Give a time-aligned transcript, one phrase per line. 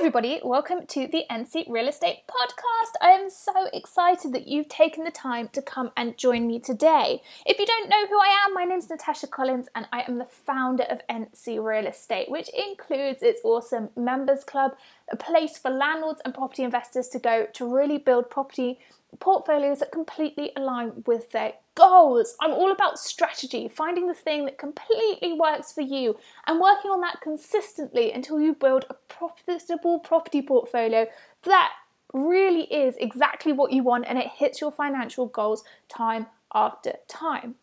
[0.00, 2.92] everybody, welcome to the NC Real Estate Podcast.
[3.02, 7.20] I am so excited that you've taken the time to come and join me today.
[7.44, 10.16] If you don't know who I am, my name is Natasha Collins and I am
[10.16, 14.72] the founder of NC Real Estate, which includes its awesome members club,
[15.12, 18.78] a place for landlords and property investors to go to really build property
[19.18, 22.36] portfolios that completely align with their goals.
[22.40, 26.16] I'm all about strategy, finding the thing that completely works for you
[26.46, 31.06] and working on that consistently until you build a profitable property portfolio
[31.42, 31.72] that
[32.12, 37.54] really is exactly what you want and it hits your financial goals time after time.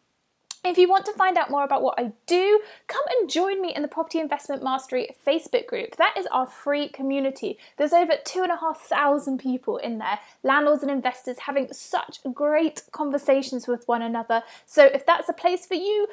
[0.68, 3.74] If you want to find out more about what I do, come and join me
[3.74, 5.96] in the Property Investment Mastery Facebook group.
[5.96, 7.58] That is our free community.
[7.78, 12.20] There's over two and a half thousand people in there, landlords and investors having such
[12.34, 14.44] great conversations with one another.
[14.66, 16.08] So if that's a place for you,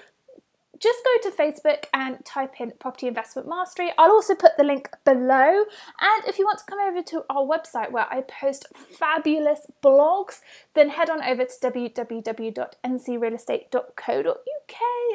[0.79, 3.93] just go to Facebook and type in Property Investment Mastery.
[3.99, 5.65] I'll also put the link below.
[6.01, 10.41] And if you want to come over to our website where I post fabulous blogs,
[10.75, 14.35] then head on over to www.ncrealestate.co.uk.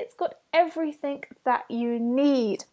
[0.02, 2.64] It's got everything that you need.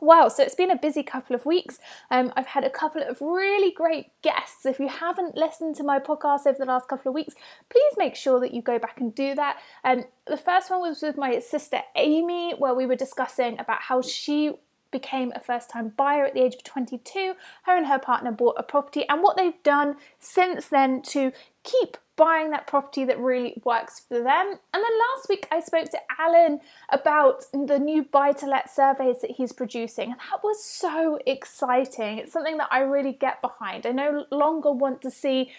[0.00, 1.78] Wow, so it's been a busy couple of weeks.
[2.10, 4.66] Um, I've had a couple of really great guests.
[4.66, 7.34] If you haven't listened to my podcast over the last couple of weeks,
[7.70, 9.58] please make sure that you go back and do that.
[9.84, 14.02] Um, the first one was with my sister Amy, where we were discussing about how
[14.02, 14.52] she
[14.90, 17.34] became a first time buyer at the age of 22.
[17.62, 21.96] Her and her partner bought a property, and what they've done since then to keep
[22.16, 24.46] buying that property that really works for them.
[24.48, 29.20] And then last week I spoke to Alan about the new buy to let surveys
[29.20, 32.18] that he's producing, and that was so exciting.
[32.18, 33.86] It's something that I really get behind.
[33.86, 35.52] I no longer want to see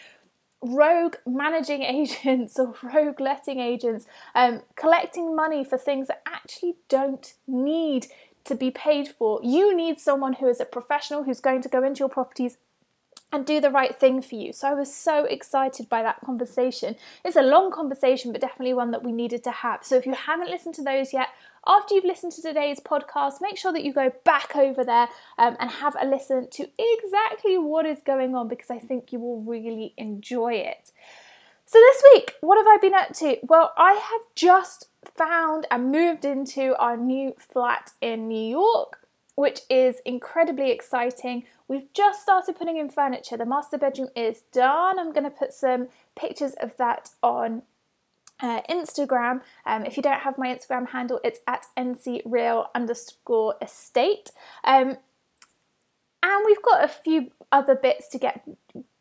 [0.61, 7.33] rogue managing agents or rogue letting agents um, collecting money for things that actually don't
[7.47, 8.07] need
[8.45, 9.39] to be paid for.
[9.43, 12.57] You need someone who is a professional who's going to go into your properties
[13.31, 14.53] and do the right thing for you.
[14.53, 16.95] So I was so excited by that conversation.
[17.25, 19.83] It's a long conversation, but definitely one that we needed to have.
[19.83, 21.29] So if you haven't listened to those yet,
[21.67, 25.57] after you've listened to today's podcast, make sure that you go back over there um,
[25.59, 29.41] and have a listen to exactly what is going on because I think you will
[29.41, 30.91] really enjoy it.
[31.65, 33.37] So, this week, what have I been up to?
[33.43, 34.87] Well, I have just
[35.17, 41.43] found and moved into our new flat in New York, which is incredibly exciting.
[41.67, 43.37] We've just started putting in furniture.
[43.37, 44.99] The master bedroom is done.
[44.99, 47.63] I'm going to put some pictures of that on
[48.39, 49.41] uh, Instagram.
[49.65, 54.31] Um, if you don't have my Instagram handle, it's at ncreal underscore estate.
[54.63, 54.97] Um,
[56.23, 58.47] and we've got a few other bits to get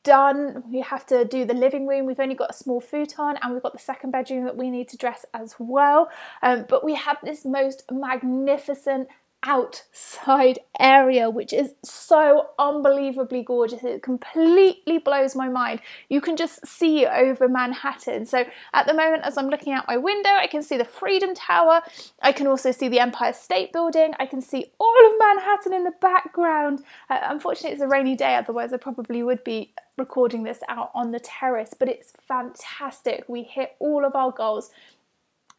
[0.02, 0.62] done.
[0.70, 2.06] We have to do the living room.
[2.06, 4.88] We've only got a small futon and we've got the second bedroom that we need
[4.90, 6.08] to dress as well.
[6.42, 9.08] Um, but we have this most magnificent
[9.46, 13.82] outside area, which is so unbelievably gorgeous.
[13.84, 15.80] It completely blows my mind.
[16.10, 18.26] You can just see over Manhattan.
[18.26, 21.34] So at the moment, as I'm looking out my window, I can see the Freedom
[21.34, 21.82] Tower.
[22.20, 24.12] I can also see the Empire State Building.
[24.18, 26.82] I can see all of Manhattan in the background.
[27.08, 31.12] Uh, unfortunately, it's a rainy day, otherwise, I probably would be recording this out on
[31.12, 33.24] the terrace, but it's fantastic.
[33.28, 34.70] We hit all of our goals.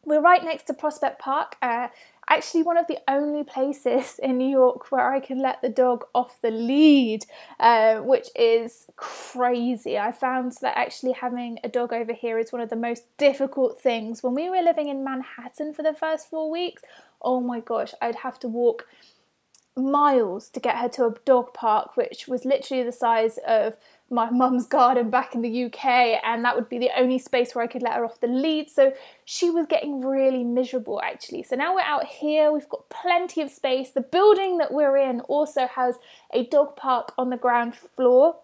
[0.04, 1.56] We're right next to Prospect Park.
[1.60, 1.88] Uh,
[2.28, 6.04] actually one of the only places in New York where I can let the dog
[6.14, 7.24] off the lead,
[7.58, 9.98] uh, which is crazy.
[9.98, 13.80] I found that actually having a dog over here is one of the most difficult
[13.80, 14.22] things.
[14.22, 16.82] When we were living in Manhattan for the first four weeks,
[17.22, 18.86] oh my gosh, I'd have to walk
[19.76, 23.76] miles to get her to a dog park, which was literally the size of
[24.10, 25.84] my mum's garden back in the UK,
[26.24, 28.70] and that would be the only space where I could let her off the lead.
[28.70, 28.92] So
[29.24, 31.42] she was getting really miserable actually.
[31.42, 33.90] So now we're out here, we've got plenty of space.
[33.90, 35.96] The building that we're in also has
[36.32, 38.36] a dog park on the ground floor.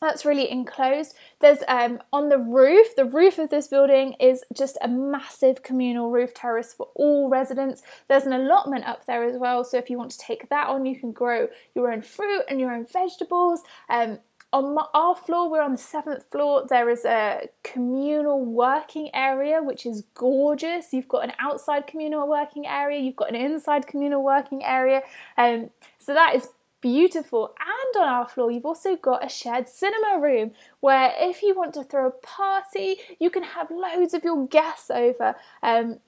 [0.00, 1.14] That's really enclosed.
[1.40, 6.10] There's um, on the roof, the roof of this building is just a massive communal
[6.10, 7.82] roof terrace for all residents.
[8.08, 10.86] There's an allotment up there as well, so if you want to take that on,
[10.86, 11.46] you can grow
[11.76, 13.62] your own fruit and your own vegetables.
[13.88, 14.18] Um,
[14.52, 16.66] on our floor, we're on the seventh floor.
[16.68, 20.92] There is a communal working area, which is gorgeous.
[20.92, 25.02] You've got an outside communal working area, you've got an inside communal working area.
[25.38, 26.48] Um, so that is
[26.82, 27.54] beautiful.
[27.58, 30.50] And on our floor, you've also got a shared cinema room
[30.80, 34.90] where if you want to throw a party, you can have loads of your guests
[34.90, 35.34] over.
[35.62, 36.00] Um,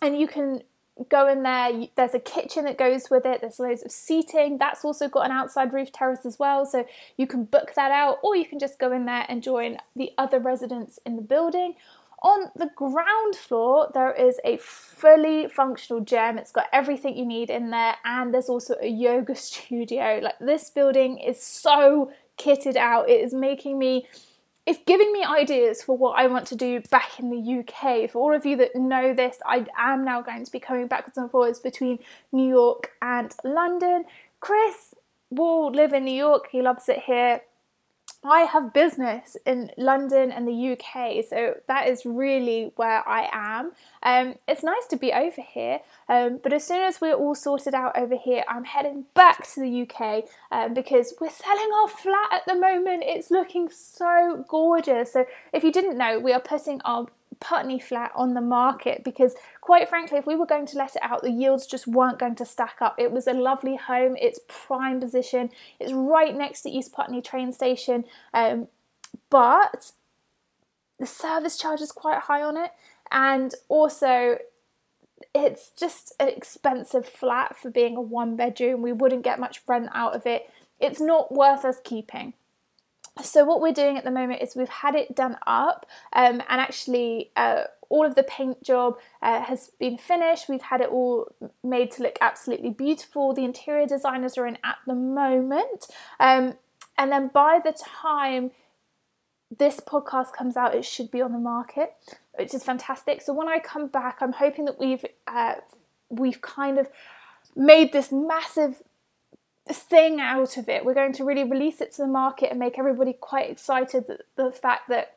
[0.00, 0.62] and you can
[1.08, 1.86] go in there.
[1.96, 3.40] There's a kitchen that goes with it.
[3.40, 4.58] There's loads of seating.
[4.58, 6.64] That's also got an outside roof terrace as well.
[6.64, 6.86] So
[7.16, 10.12] you can book that out, or you can just go in there and join the
[10.18, 11.74] other residents in the building.
[12.22, 16.38] On the ground floor, there is a fully functional gym.
[16.38, 20.20] It's got everything you need in there, and there's also a yoga studio.
[20.22, 24.06] Like, this building is so kitted out, it is making me
[24.66, 28.10] it's giving me ideas for what I want to do back in the UK.
[28.10, 31.18] For all of you that know this, I am now going to be coming backwards
[31.18, 31.98] and forwards between
[32.32, 34.04] New York and London.
[34.40, 34.94] Chris
[35.30, 37.42] will live in New York, he loves it here.
[38.24, 43.72] I have business in London and the UK, so that is really where I am.
[44.02, 47.74] Um, it's nice to be over here, um, but as soon as we're all sorted
[47.74, 52.28] out over here, I'm heading back to the UK um, because we're selling our flat
[52.32, 53.02] at the moment.
[53.06, 55.12] It's looking so gorgeous.
[55.12, 57.06] So, if you didn't know, we are putting our
[57.44, 61.02] Putney flat on the market because, quite frankly, if we were going to let it
[61.02, 62.94] out, the yields just weren't going to stack up.
[62.98, 67.52] It was a lovely home, it's prime position, it's right next to East Putney train
[67.52, 68.68] station, um,
[69.28, 69.92] but
[70.98, 72.70] the service charge is quite high on it,
[73.12, 74.38] and also
[75.34, 78.80] it's just an expensive flat for being a one bedroom.
[78.80, 80.50] We wouldn't get much rent out of it.
[80.80, 82.32] It's not worth us keeping
[83.22, 86.60] so what we're doing at the moment is we've had it done up um, and
[86.60, 90.48] actually uh, all of the paint job uh, has been finished.
[90.48, 91.28] We've had it all
[91.62, 93.32] made to look absolutely beautiful.
[93.32, 95.86] The interior designers are in at the moment.
[96.18, 96.54] Um,
[96.98, 98.50] and then by the time
[99.56, 101.94] this podcast comes out it should be on the market
[102.36, 103.22] which is fantastic.
[103.22, 105.54] So when i come back i'm hoping that we've uh,
[106.08, 106.88] we've kind of
[107.54, 108.82] made this massive
[109.72, 110.84] thing out of it.
[110.84, 114.22] We're going to really release it to the market and make everybody quite excited that
[114.36, 115.13] the fact that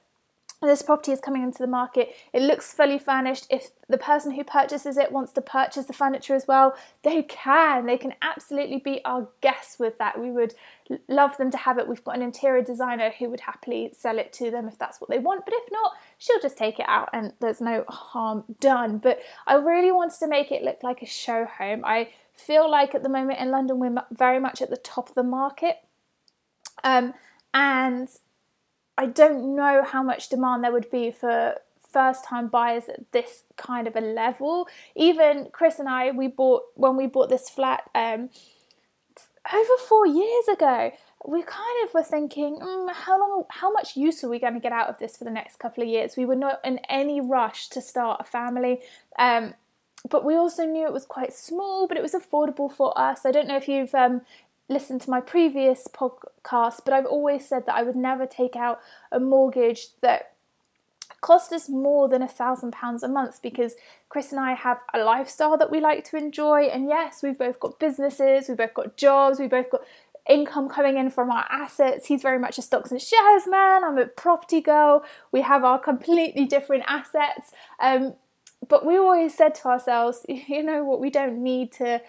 [0.61, 2.15] this property is coming into the market.
[2.33, 3.45] It looks fully furnished.
[3.49, 7.85] If the person who purchases it wants to purchase the furniture as well, they can.
[7.85, 10.19] They can absolutely be our guests with that.
[10.19, 10.55] We would
[11.07, 11.87] love them to have it.
[11.87, 15.11] We've got an interior designer who would happily sell it to them if that's what
[15.11, 15.45] they want.
[15.45, 18.97] But if not, she'll just take it out and there's no harm done.
[18.97, 21.83] But I really wanted to make it look like a show home.
[21.85, 25.15] I feel like at the moment in London we're very much at the top of
[25.15, 25.77] the market.
[26.83, 27.13] Um,
[27.53, 28.09] and
[28.97, 31.55] I don't know how much demand there would be for
[31.91, 34.67] first time buyers at this kind of a level.
[34.95, 38.29] Even Chris and I, we bought when we bought this flat um,
[39.53, 40.91] over four years ago.
[41.25, 44.59] We kind of were thinking, mm, how long, how much use are we going to
[44.59, 46.15] get out of this for the next couple of years?
[46.15, 48.79] We were not in any rush to start a family.
[49.17, 49.55] Um,
[50.09, 53.25] but we also knew it was quite small, but it was affordable for us.
[53.25, 54.21] I don't know if you've um,
[54.69, 58.79] listened to my previous podcast, but I've always said that I would never take out
[59.11, 60.33] a mortgage that
[61.21, 63.75] cost us more than a thousand pounds a month because
[64.09, 66.63] Chris and I have a lifestyle that we like to enjoy.
[66.63, 69.81] And yes, we've both got businesses, we've both got jobs, we've both got
[70.29, 72.07] income coming in from our assets.
[72.07, 73.83] He's very much a stocks and shares man.
[73.83, 75.03] I'm a property girl.
[75.31, 77.51] We have our completely different assets.
[77.79, 78.15] Um,
[78.67, 82.01] but we always said to ourselves, you know what, we don't need to,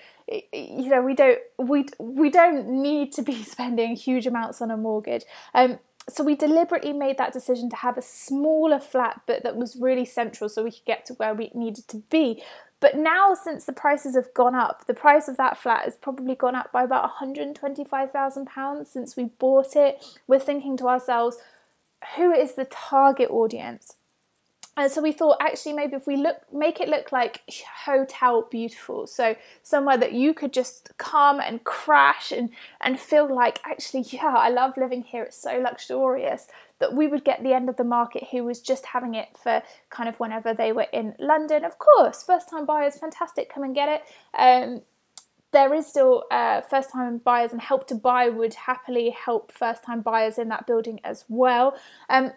[0.53, 4.77] you know, we don't we we don't need to be spending huge amounts on a
[4.77, 5.25] mortgage.
[5.55, 5.79] Um,
[6.09, 10.07] so we deliberately made that decision to have a smaller flat, but that was really
[10.07, 12.43] central, so we could get to where we needed to be.
[12.81, 16.35] But now, since the prices have gone up, the price of that flat has probably
[16.35, 20.03] gone up by about £125,000 since we bought it.
[20.27, 21.37] We're thinking to ourselves,
[22.17, 23.97] who is the target audience?
[24.79, 27.43] And so we thought actually maybe if we look make it look like
[27.85, 29.09] hotel beautiful.
[29.09, 34.35] So somewhere that you could just come and crash and and feel like actually yeah
[34.37, 35.25] i love living here.
[35.25, 36.47] It's so luxurious
[36.79, 39.63] that we would get the end of the market who was just having it for
[39.91, 41.65] kind of whenever they were in london.
[41.65, 44.03] Of course first time buyers fantastic come and get it.
[44.39, 44.83] Um,
[45.51, 49.83] there is still uh, first time buyers and help to buy would happily help first
[49.83, 51.77] time buyers in that building as well.
[52.11, 52.33] Um,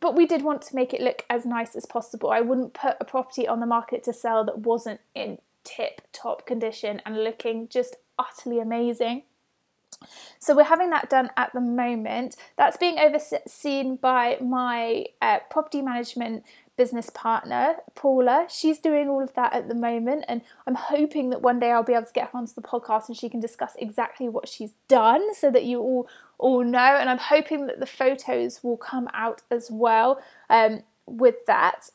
[0.00, 2.30] but we did want to make it look as nice as possible.
[2.30, 6.46] I wouldn't put a property on the market to sell that wasn't in tip top
[6.46, 9.22] condition and looking just utterly amazing.
[10.38, 12.36] So we're having that done at the moment.
[12.56, 16.44] That's being overseen by my uh, property management
[16.76, 18.46] business partner, Paula.
[18.48, 21.82] She's doing all of that at the moment, and I'm hoping that one day I'll
[21.82, 24.72] be able to get her onto the podcast and she can discuss exactly what she's
[24.88, 26.78] done so that you all all know.
[26.78, 31.90] And I'm hoping that the photos will come out as well um, with that.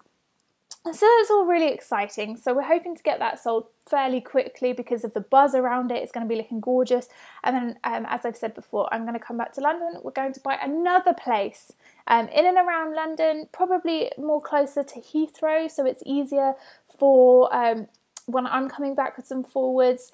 [0.84, 2.38] So that's all really exciting.
[2.38, 6.02] So we're hoping to get that sold fairly quickly because of the buzz around it.
[6.02, 7.08] It's going to be looking gorgeous.
[7.44, 10.02] And then, um, as I've said before, I'm going to come back to London.
[10.02, 11.72] We're going to buy another place
[12.08, 16.56] um, in and around London, probably more closer to Heathrow, so it's easier
[16.98, 17.88] for um,
[18.26, 20.12] when I'm coming backwards and forwards.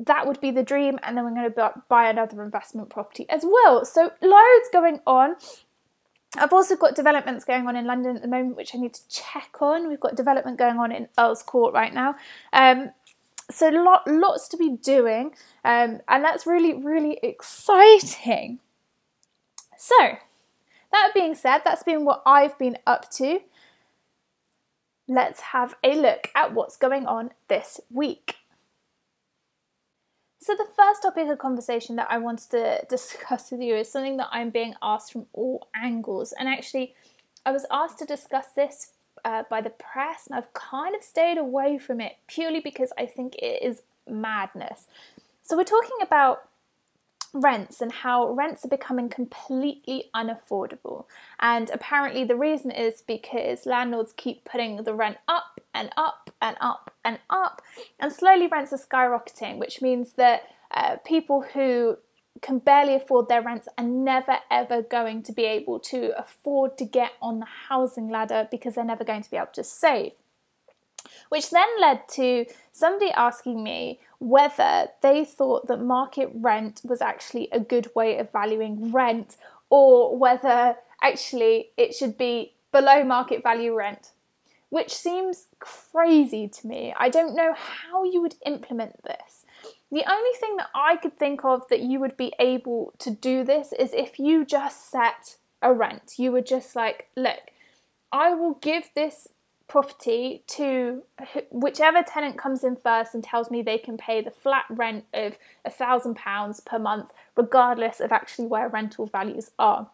[0.00, 3.44] That would be the dream, and then we're going to buy another investment property as
[3.44, 3.84] well.
[3.84, 5.36] So, loads going on.
[6.36, 9.08] I've also got developments going on in London at the moment, which I need to
[9.08, 9.88] check on.
[9.88, 12.14] We've got development going on in Earl's Court right now.
[12.52, 12.90] Um,
[13.50, 18.58] so lot, lots to be doing, um, and that's really, really exciting.
[19.76, 20.16] So,
[20.92, 23.40] that being said, that's been what I've been up to.
[25.06, 28.36] Let's have a look at what's going on this week.
[30.44, 34.18] So, the first topic of conversation that I wanted to discuss with you is something
[34.18, 36.34] that I'm being asked from all angles.
[36.38, 36.94] And actually,
[37.46, 38.90] I was asked to discuss this
[39.24, 43.06] uh, by the press, and I've kind of stayed away from it purely because I
[43.06, 44.86] think it is madness.
[45.42, 46.46] So, we're talking about
[47.32, 51.06] rents and how rents are becoming completely unaffordable.
[51.40, 56.56] And apparently, the reason is because landlords keep putting the rent up and up and
[56.60, 57.62] up and up,
[57.98, 61.96] and slowly rents are skyrocketing, which means that uh, people who
[62.42, 66.84] can barely afford their rents are never ever going to be able to afford to
[66.84, 70.12] get on the housing ladder because they're never going to be able to save.
[71.30, 77.48] Which then led to somebody asking me whether they thought that market rent was actually
[77.52, 79.36] a good way of valuing rent
[79.70, 84.10] or whether actually it should be below market value rent,
[84.74, 86.92] which seems crazy to me.
[86.96, 89.46] I don't know how you would implement this.
[89.92, 93.44] The only thing that I could think of that you would be able to do
[93.44, 96.14] this is if you just set a rent.
[96.18, 97.52] You were just like, look,
[98.10, 99.28] I will give this
[99.68, 101.04] property to
[101.52, 105.38] whichever tenant comes in first and tells me they can pay the flat rent of
[105.64, 109.88] a thousand pounds per month, regardless of actually where rental values are.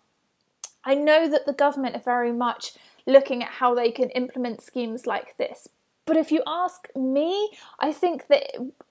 [0.85, 2.73] I know that the government are very much
[3.11, 5.69] looking at how they can implement schemes like this,
[6.07, 8.45] but if you ask me, I think that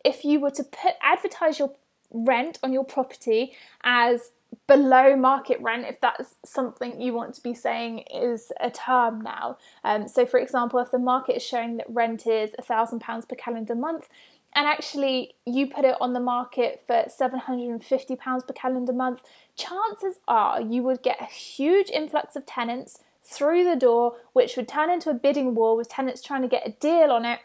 [0.05, 1.73] if you were to put advertise your
[2.11, 4.31] rent on your property as
[4.67, 9.57] below market rent, if that's something you want to be saying is a term now.
[9.83, 13.25] Um, so, for example, if the market is showing that rent is a thousand pounds
[13.25, 14.07] per calendar month,
[14.55, 19.21] and actually you put it on the market for £750 per calendar month,
[19.55, 22.99] chances are you would get a huge influx of tenants
[23.29, 26.67] through the door, which would turn into a bidding war with tenants trying to get
[26.67, 27.39] a deal on it.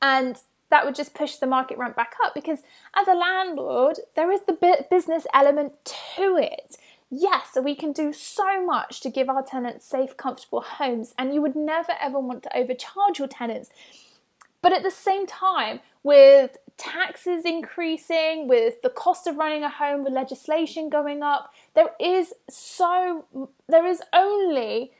[0.00, 0.36] And
[0.70, 2.60] that would just push the market rent back up because
[2.96, 5.72] as a landlord, there is the business element
[6.14, 6.76] to it.
[7.10, 11.42] Yes, we can do so much to give our tenants safe, comfortable homes, and you
[11.42, 13.68] would never ever want to overcharge your tenants.
[14.62, 20.04] But at the same time, with taxes increasing, with the cost of running a home,
[20.04, 23.26] with legislation going up, there is so
[23.68, 24.92] there is only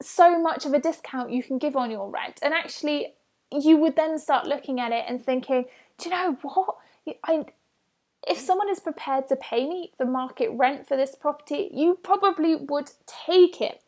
[0.00, 2.38] so much of a discount you can give on your rent.
[2.42, 3.14] And actually,
[3.50, 5.66] you would then start looking at it and thinking,
[5.98, 6.76] do you know what?
[7.24, 7.44] I,
[8.26, 12.54] if someone is prepared to pay me the market rent for this property, you probably
[12.54, 13.82] would take it.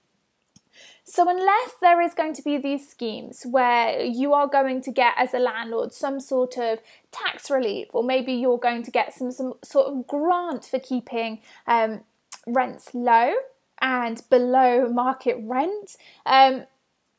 [1.05, 5.13] So, unless there is going to be these schemes where you are going to get,
[5.17, 6.81] as a landlord, some sort of
[7.13, 11.41] tax relief, or maybe you're going to get some, some sort of grant for keeping
[11.69, 12.01] um,
[12.47, 13.35] rents low
[13.81, 15.97] and below market rent,
[16.27, 16.65] um,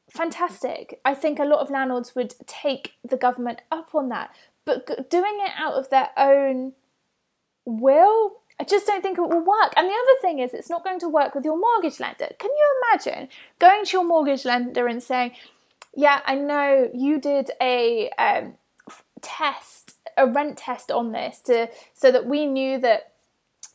[0.10, 1.00] fantastic.
[1.04, 4.32] I think a lot of landlords would take the government up on that,
[4.64, 6.74] but doing it out of their own
[7.66, 9.74] will, I just don't think it will work.
[9.76, 12.30] And the other thing is, it's not going to work with your mortgage lender.
[12.40, 13.30] Can you imagine
[13.60, 15.32] going to your mortgage lender and saying,
[15.94, 18.54] "Yeah, I know you did a um,
[19.22, 23.12] test, a rent test on this, to so that we knew that."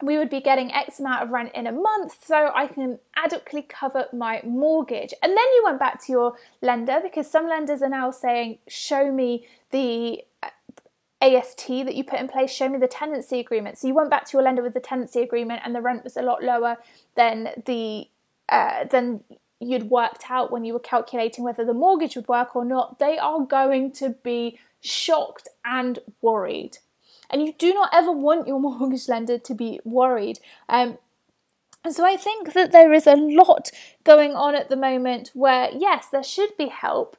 [0.03, 3.63] We would be getting X amount of rent in a month so I can adequately
[3.63, 5.13] cover my mortgage.
[5.23, 9.13] And then you went back to your lender because some lenders are now saying, show
[9.13, 10.49] me the uh,
[11.21, 13.79] AST that you put in place, show me the tenancy agreement.
[13.79, 16.17] So you went back to your lender with the tenancy agreement and the rent was
[16.17, 16.77] a lot lower
[17.15, 18.09] than the
[18.49, 19.23] uh, than
[19.61, 22.99] you'd worked out when you were calculating whether the mortgage would work or not.
[22.99, 26.79] They are going to be shocked and worried
[27.31, 30.39] and you do not ever want your mortgage lender to be worried.
[30.69, 30.99] Um,
[31.85, 33.71] and so I think that there is a lot
[34.05, 37.17] going on at the moment where, yes, there should be help,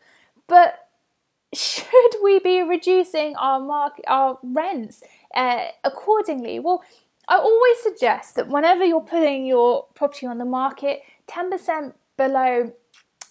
[0.47, 0.87] but
[1.53, 5.03] should we be reducing our market, our rents
[5.35, 6.59] uh, accordingly?
[6.59, 6.83] Well,
[7.27, 12.73] I always suggest that whenever you're putting your property on the market, 10% below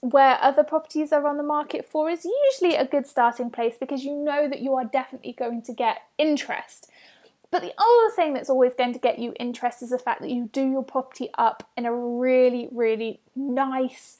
[0.00, 4.02] where other properties are on the market for is usually a good starting place because
[4.02, 6.90] you know that you are definitely going to get interest.
[7.50, 10.30] But the other thing that's always going to get you interest is the fact that
[10.30, 14.19] you do your property up in a really, really nice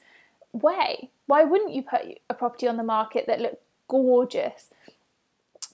[0.51, 1.09] way.
[1.27, 4.69] Why wouldn't you put a property on the market that looked gorgeous?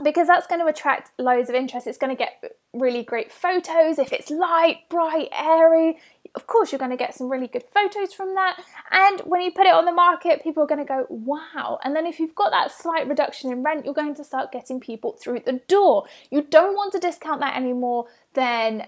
[0.04, 1.88] Because that's going to attract loads of interest.
[1.88, 3.98] It's going to get really great photos.
[3.98, 5.98] If it's light, bright, airy,
[6.36, 8.62] of course, you're going to get some really good photos from that.
[8.92, 11.80] And when you put it on the market, people are going to go, wow.
[11.84, 14.80] And then if you've got that slight reduction in rent, you're going to start getting
[14.80, 16.06] people through the door.
[16.30, 18.88] You don't want to discount that anymore than.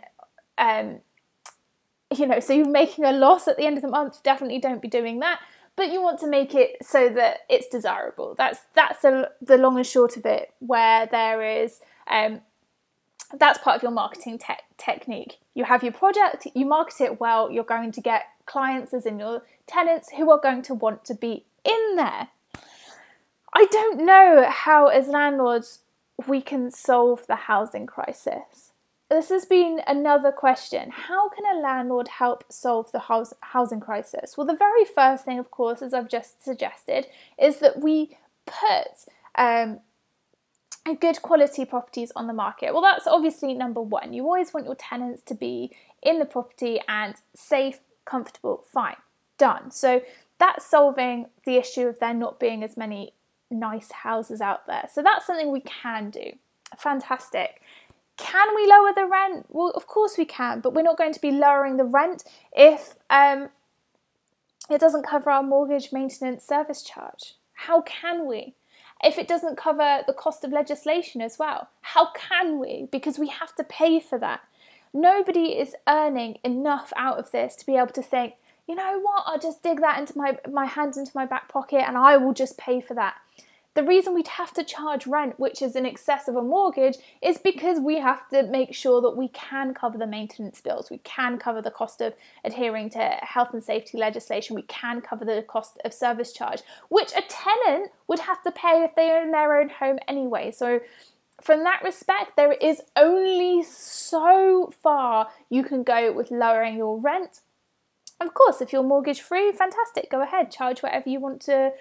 [0.58, 1.00] Um,
[2.18, 4.82] you know, so you're making a loss at the end of the month, definitely don't
[4.82, 5.40] be doing that
[5.80, 8.36] but you want to make it so that it's desirable.
[8.38, 10.52] That's that's the, the long and short of it.
[10.60, 12.42] Where there is, um,
[13.34, 15.38] that's part of your marketing te- technique.
[15.56, 17.50] You have your product, you market it well.
[17.50, 21.16] You're going to get clients, as in your tenants, who are going to want to
[21.16, 22.28] be in there.
[23.54, 25.80] I don't know how, as landlords,
[26.28, 28.69] we can solve the housing crisis
[29.10, 30.92] this has been another question.
[30.92, 34.38] How can a landlord help solve the house, housing crisis?
[34.38, 37.08] Well, the very first thing, of course, as I've just suggested,
[37.42, 39.80] is that we put um,
[41.00, 42.72] good quality properties on the market.
[42.72, 44.14] Well, that's obviously number one.
[44.14, 45.72] You always want your tenants to be
[46.04, 48.98] in the property and safe, comfortable, fine,
[49.38, 49.72] done.
[49.72, 50.02] So
[50.40, 53.14] that's solving the issue of there not being as many
[53.50, 54.88] nice houses out there.
[54.92, 56.34] So that's something we can do.
[56.78, 57.62] Fantastic.
[58.20, 59.46] Can we lower the rent?
[59.48, 62.96] Well, of course we can, but we're not going to be lowering the rent if
[63.10, 63.50] um,
[64.70, 67.36] it doesn't cover our mortgage maintenance service charge.
[67.54, 68.56] How can we?
[69.02, 72.90] If it doesn't cover the cost of legislation as well, how can we?
[72.92, 74.42] Because we have to pay for that.
[74.94, 78.34] Nobody is earning enough out of this to be able to think,
[78.68, 81.88] you know what, I'll just dig that into my, my hand into my back pocket
[81.88, 83.16] and I will just pay for that.
[83.76, 87.38] The reason we'd have to charge rent, which is in excess of a mortgage, is
[87.38, 91.38] because we have to make sure that we can cover the maintenance bills, we can
[91.38, 95.78] cover the cost of adhering to health and safety legislation, we can cover the cost
[95.86, 99.70] of service charge, which a tenant would have to pay if they own their own
[99.70, 100.52] home anyway.
[100.52, 100.80] So,
[101.40, 107.42] from that respect, there is only so far you can go with lowering your rent.
[108.20, 111.72] Of course, if you're mortgage free, fantastic, go ahead, charge whatever you want to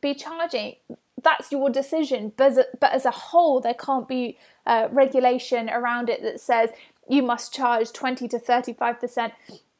[0.00, 0.76] be charging
[1.24, 2.32] that's your decision.
[2.36, 6.40] But as a, but as a whole, there can't be uh, regulation around it that
[6.40, 6.70] says
[7.08, 9.32] you must charge 20 to 35%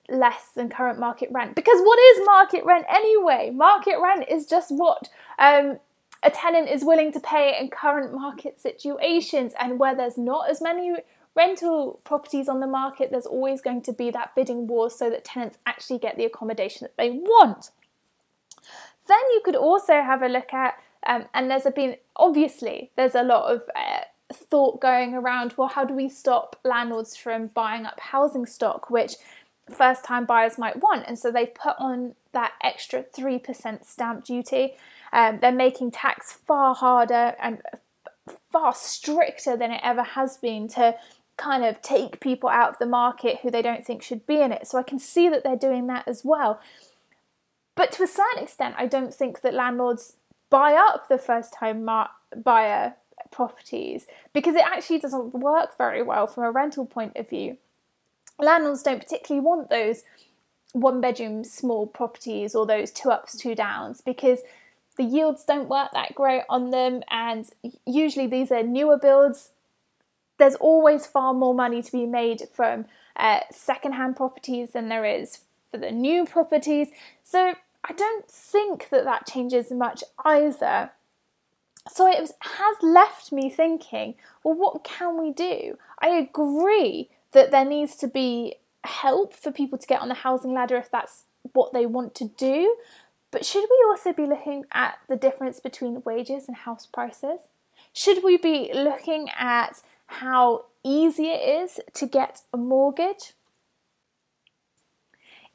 [0.09, 1.55] less than current market rent.
[1.55, 3.51] Because what is market rent anyway?
[3.55, 5.79] Market rent is just what um,
[6.23, 9.53] a tenant is willing to pay in current market situations.
[9.59, 10.95] And where there's not as many
[11.35, 15.25] rental properties on the market, there's always going to be that bidding war so that
[15.25, 17.71] tenants actually get the accommodation that they want.
[19.07, 20.75] Then you could also have a look at
[21.07, 25.55] um, and there's been obviously there's a lot of uh, thought going around.
[25.57, 29.15] Well, how do we stop landlords from buying up housing stock, which
[29.71, 31.05] first time buyers might want?
[31.07, 34.75] And so they've put on that extra three percent stamp duty.
[35.13, 37.63] Um, they're making tax far harder and
[38.51, 40.97] far stricter than it ever has been to
[41.37, 44.53] kind of take people out of the market who they don't think should be in
[44.53, 44.67] it.
[44.67, 46.61] So I can see that they're doing that as well.
[47.75, 50.15] But to a certain extent, I don't think that landlords
[50.55, 52.11] buy up the first time mar-
[52.45, 52.95] buyer
[53.33, 57.57] properties because it actually doesn't work very well from a rental point of view.
[58.39, 60.05] Landlords don't particularly want those
[60.73, 64.43] one bedroom small properties or those two ups, two downs because
[64.97, 67.51] the yields don't work that great on them, and
[67.85, 69.51] usually these are newer builds.
[70.39, 72.85] There's always far more money to be made from
[73.17, 75.41] uh, second-hand properties than there is
[75.73, 76.89] for the new properties.
[77.25, 80.91] So I don't think that that changes much either.
[81.91, 85.77] So it has left me thinking, well, what can we do?
[85.99, 90.55] I agree that there needs to be help for people to get on the housing
[90.55, 92.77] ladder if that's what they want to do.
[93.31, 97.41] But should we also be looking at the difference between wages and house prices?
[97.93, 103.33] Should we be looking at how easy it is to get a mortgage?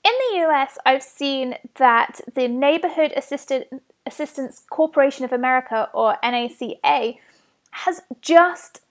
[0.03, 3.67] In the US, I've seen that the Neighborhood Assisted,
[4.05, 7.17] Assistance Corporation of America, or NACA,
[7.71, 8.81] has just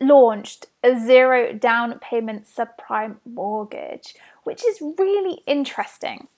[0.00, 6.28] launched a zero down payment subprime mortgage, which is really interesting.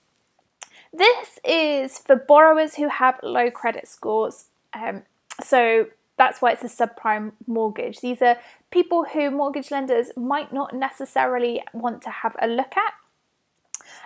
[0.92, 4.46] This is for borrowers who have low credit scores.
[4.72, 5.02] Um,
[5.42, 8.00] so that's why it's a subprime mortgage.
[8.00, 8.36] These are
[8.70, 12.92] people who mortgage lenders might not necessarily want to have a look at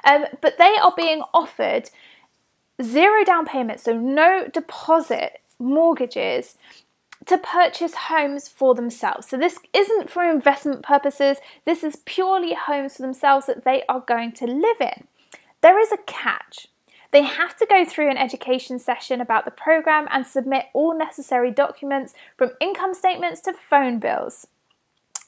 [0.05, 1.91] um, but they are being offered
[2.83, 6.57] zero down payments, so no deposit mortgages
[7.27, 9.29] to purchase homes for themselves.
[9.29, 14.01] So this isn't for investment purposes, this is purely homes for themselves that they are
[14.01, 15.07] going to live in.
[15.63, 16.69] There is a catch.
[17.11, 21.53] They have to go through an education session about the programme and submit all necessary
[21.53, 24.49] documents from income statements to phone bills.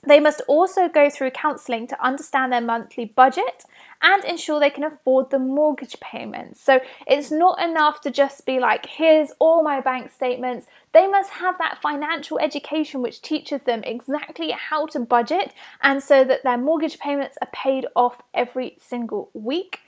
[0.04, 3.64] They must also go through counselling to understand their monthly budget
[4.02, 6.60] and ensure they can afford the mortgage payments.
[6.60, 10.66] So it's not enough to just be like, here's all my bank statements.
[10.92, 16.24] They must have that financial education which teaches them exactly how to budget and so
[16.24, 19.80] that their mortgage payments are paid off every single week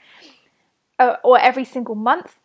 [0.97, 2.38] uh, or every single month.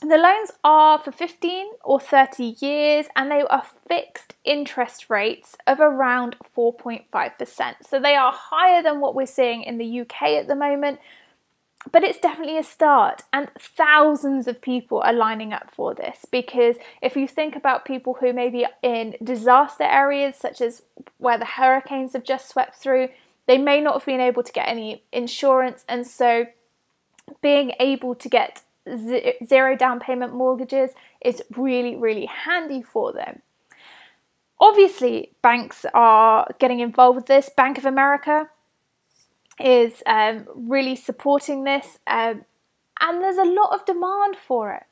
[0.00, 5.80] The loans are for 15 or 30 years and they are fixed interest rates of
[5.80, 7.74] around 4.5%.
[7.82, 11.00] So they are higher than what we're seeing in the UK at the moment,
[11.90, 13.22] but it's definitely a start.
[13.32, 18.18] And thousands of people are lining up for this because if you think about people
[18.20, 20.82] who may be in disaster areas, such as
[21.18, 23.08] where the hurricanes have just swept through,
[23.48, 26.46] they may not have been able to get any insurance, and so
[27.42, 28.62] being able to get
[29.46, 30.90] zero down payment mortgages
[31.24, 33.42] is really, really handy for them.
[34.60, 37.48] Obviously, banks are getting involved with this.
[37.56, 38.48] Bank of America
[39.60, 42.44] is um, really supporting this, um,
[43.00, 44.84] and there's a lot of demand for it.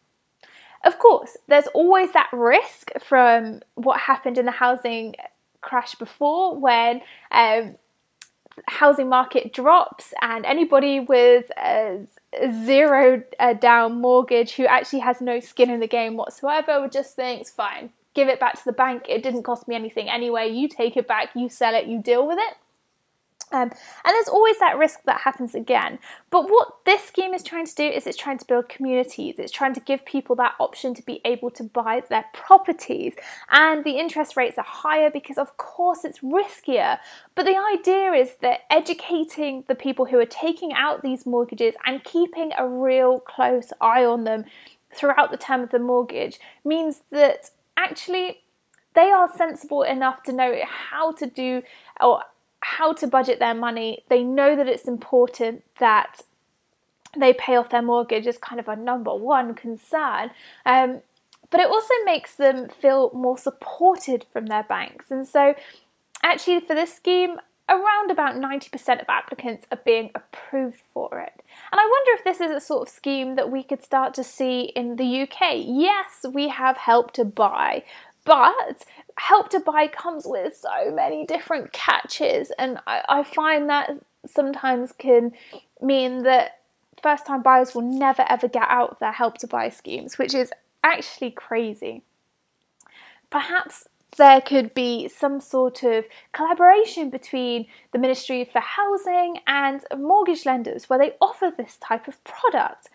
[0.84, 5.16] Of course, there's always that risk from what happened in the housing
[5.60, 7.00] crash before when
[7.32, 7.74] um,
[8.68, 12.06] housing market drops and anybody with a
[12.64, 17.16] zero uh, down mortgage who actually has no skin in the game whatsoever would just
[17.16, 19.04] think fine give it back to the bank.
[19.10, 20.48] It didn't cost me anything anyway.
[20.48, 21.36] You take it back.
[21.36, 21.86] You sell it.
[21.86, 22.56] You deal with it
[23.52, 23.70] um,
[24.04, 25.98] and there's always that risk that happens again.
[26.30, 29.36] But what this scheme is trying to do is it's trying to build communities.
[29.38, 33.14] It's trying to give people that option to be able to buy their properties.
[33.50, 36.98] And the interest rates are higher because, of course, it's riskier.
[37.36, 42.02] But the idea is that educating the people who are taking out these mortgages and
[42.02, 44.44] keeping a real close eye on them
[44.92, 48.42] throughout the term of the mortgage means that actually
[48.94, 51.62] they are sensible enough to know how to do
[52.00, 52.22] or
[52.60, 54.04] how to budget their money.
[54.08, 56.22] They know that it's important that
[57.16, 60.30] they pay off their mortgage is kind of a number one concern.
[60.64, 61.00] Um,
[61.50, 65.10] but it also makes them feel more supported from their banks.
[65.10, 65.54] And so,
[66.22, 67.38] actually, for this scheme,
[67.68, 71.32] around about 90% of applicants are being approved for it.
[71.72, 74.24] And I wonder if this is a sort of scheme that we could start to
[74.24, 75.54] see in the UK.
[75.64, 77.82] Yes, we have help to buy,
[78.26, 78.84] but
[79.16, 83.92] help to buy comes with so many different catches, and I, I find that
[84.26, 85.32] sometimes can
[85.80, 86.58] mean that
[87.02, 90.34] first time buyers will never ever get out of their help to buy schemes, which
[90.34, 90.52] is
[90.84, 92.02] actually crazy.
[93.30, 100.46] Perhaps there could be some sort of collaboration between the Ministry for Housing and mortgage
[100.46, 102.88] lenders where they offer this type of product.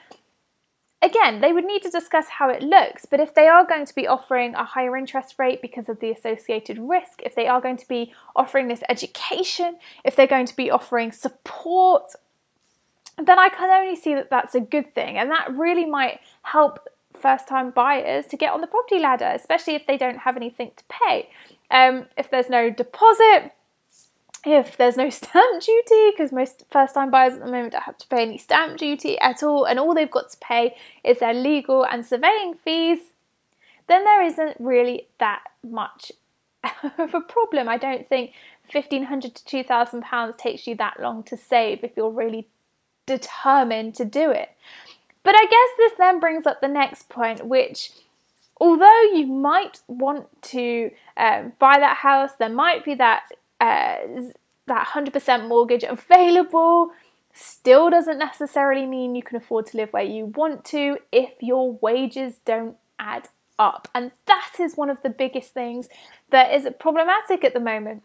[1.04, 3.96] Again, they would need to discuss how it looks, but if they are going to
[3.96, 7.78] be offering a higher interest rate because of the associated risk, if they are going
[7.78, 12.14] to be offering this education, if they're going to be offering support,
[13.18, 15.18] then I can only see that that's a good thing.
[15.18, 19.76] And that really might help first time buyers to get on the property ladder, especially
[19.76, 21.30] if they don't have anything to pay.
[21.72, 23.54] Um, if there's no deposit,
[24.46, 27.98] if there's no stamp duty, because most first time buyers at the moment don't have
[27.98, 31.34] to pay any stamp duty at all, and all they've got to pay is their
[31.34, 33.00] legal and surveying fees,
[33.88, 36.12] then there isn't really that much
[36.98, 37.68] of a problem.
[37.68, 38.32] I don't think
[38.74, 42.48] £1,500 to £2,000 takes you that long to save if you're really
[43.06, 44.50] determined to do it.
[45.24, 47.92] But I guess this then brings up the next point, which
[48.60, 53.24] although you might want to um, buy that house, there might be that
[53.62, 53.98] uh,
[54.68, 56.92] that 100% mortgage available
[57.32, 61.74] still doesn't necessarily mean you can afford to live where you want to if your
[61.82, 63.88] wages don't add up.
[63.94, 65.88] And that is one of the biggest things
[66.32, 68.04] that is problematic at the moment.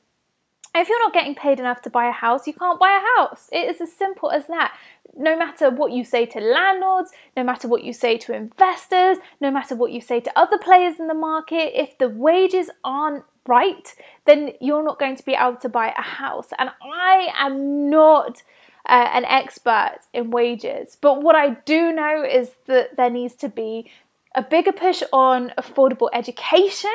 [0.74, 3.48] If you're not getting paid enough to buy a house, you can't buy a house.
[3.50, 4.76] It is as simple as that.
[5.16, 9.50] No matter what you say to landlords, no matter what you say to investors, no
[9.50, 13.94] matter what you say to other players in the market, if the wages aren't right,
[14.24, 16.48] then you're not going to be able to buy a house.
[16.58, 18.42] And I am not
[18.88, 23.48] uh, an expert in wages, but what I do know is that there needs to
[23.48, 23.90] be
[24.34, 26.94] a bigger push on affordable education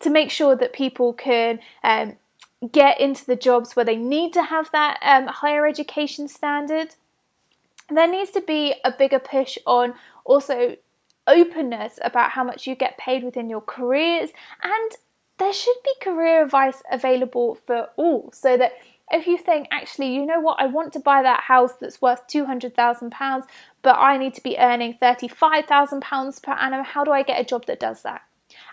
[0.00, 2.16] to make sure that people can um,
[2.70, 6.94] get into the jobs where they need to have that um, higher education standard.
[7.88, 9.94] There needs to be a bigger push on
[10.24, 10.76] also
[11.26, 14.30] openness about how much you get paid within your careers
[14.62, 14.92] and
[15.38, 18.72] there should be career advice available for all so that
[19.10, 22.26] if you think, actually, you know what, I want to buy that house that's worth
[22.26, 23.42] £200,000,
[23.82, 27.66] but I need to be earning £35,000 per annum, how do I get a job
[27.66, 28.22] that does that?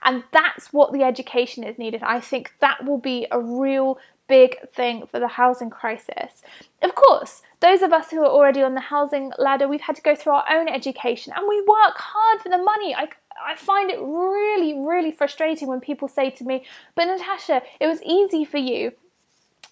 [0.03, 2.01] And that's what the education is needed.
[2.03, 6.41] I think that will be a real big thing for the housing crisis.
[6.81, 10.01] Of course, those of us who are already on the housing ladder, we've had to
[10.01, 12.95] go through our own education and we work hard for the money.
[12.95, 13.09] I,
[13.45, 16.65] I find it really, really frustrating when people say to me,
[16.95, 18.93] But Natasha, it was easy for you.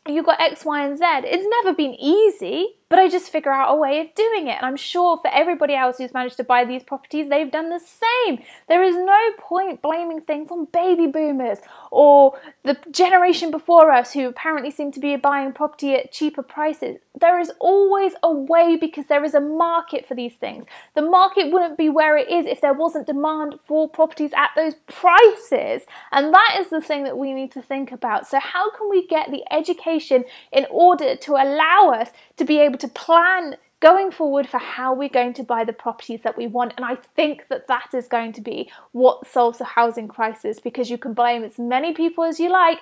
[0.07, 1.03] You got X, Y, and Z.
[1.05, 4.57] It's never been easy but I just figure out a way of doing it.
[4.57, 7.79] And I'm sure for everybody else who's managed to buy these properties, they've done the
[7.79, 8.43] same.
[8.67, 14.27] There is no point blaming things on baby boomers or the generation before us who
[14.27, 16.97] apparently seem to be buying property at cheaper prices.
[17.17, 20.65] There is always a way because there is a market for these things.
[20.93, 24.75] The market wouldn't be where it is if there wasn't demand for properties at those
[24.87, 25.83] prices.
[26.11, 28.27] And that is the thing that we need to think about.
[28.27, 32.09] So, how can we get the education in order to allow us
[32.41, 36.21] to be able to plan going forward for how we're going to buy the properties
[36.23, 36.73] that we want.
[36.75, 40.89] And I think that that is going to be what solves the housing crisis because
[40.89, 42.79] you can blame as many people as you like,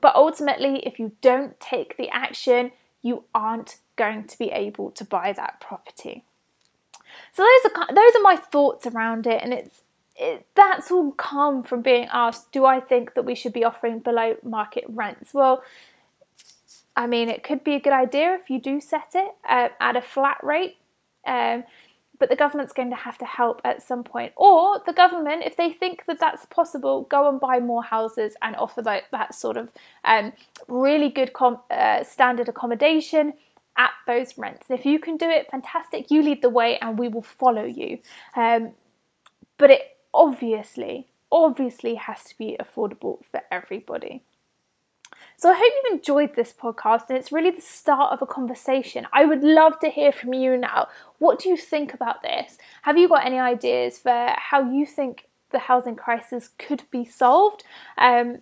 [0.00, 2.70] but ultimately, if you don't take the action,
[3.02, 6.22] you aren't going to be able to buy that property.
[7.32, 9.82] So those are those are my thoughts around it, and it's
[10.16, 13.98] it, that's all come from being asked, do I think that we should be offering
[13.98, 15.34] below market rents?
[15.34, 15.62] Well,
[16.96, 19.96] I mean, it could be a good idea if you do set it uh, at
[19.96, 20.76] a flat rate,
[21.26, 21.64] um,
[22.18, 24.32] but the government's going to have to help at some point.
[24.36, 28.54] Or the government, if they think that that's possible, go and buy more houses and
[28.56, 29.70] offer that, that sort of
[30.04, 30.32] um,
[30.68, 33.32] really good com- uh, standard accommodation
[33.76, 34.66] at those rents.
[34.68, 37.64] And if you can do it, fantastic, you lead the way and we will follow
[37.64, 37.98] you.
[38.36, 38.72] Um,
[39.56, 44.22] but it obviously, obviously has to be affordable for everybody.
[45.36, 49.06] So I hope you've enjoyed this podcast and it's really the start of a conversation.
[49.12, 50.88] I would love to hear from you now.
[51.18, 52.58] What do you think about this?
[52.82, 57.64] Have you got any ideas for how you think the housing crisis could be solved?
[57.98, 58.38] Um,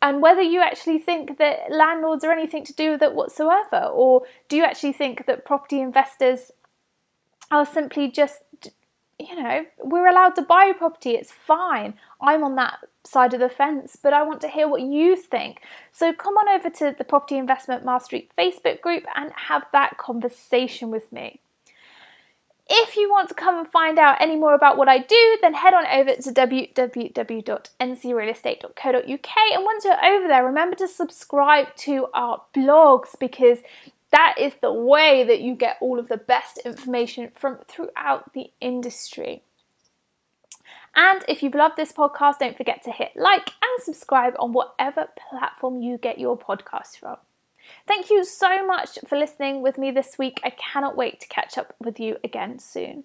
[0.00, 4.22] and whether you actually think that landlords are anything to do with it whatsoever, or
[4.48, 6.50] do you actually think that property investors
[7.52, 8.42] are simply just
[9.28, 11.94] you know, we're allowed to buy property, it's fine.
[12.20, 15.60] I'm on that side of the fence, but I want to hear what you think.
[15.90, 20.90] So come on over to the Property Investment Mastery Facebook group and have that conversation
[20.90, 21.40] with me.
[22.68, 25.54] If you want to come and find out any more about what I do, then
[25.54, 29.28] head on over to www.ncrealestate.co.uk.
[29.54, 33.58] And once you're over there, remember to subscribe to our blogs because
[34.12, 38.50] that is the way that you get all of the best information from throughout the
[38.60, 39.42] industry.
[40.94, 45.08] And if you've loved this podcast, don't forget to hit like and subscribe on whatever
[45.30, 47.16] platform you get your podcast from.
[47.86, 50.40] Thank you so much for listening with me this week.
[50.44, 53.04] I cannot wait to catch up with you again soon.